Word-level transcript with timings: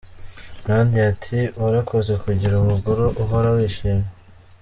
Nadia 0.65 1.03
ati 1.11 1.39
’Warakoze 1.61 2.11
kungira 2.21 2.55
umugore 2.57 3.01
uhora 3.23 3.49
wishimye. 3.55 4.07